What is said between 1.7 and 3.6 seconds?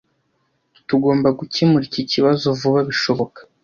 iki kibazo vuba bishoboka.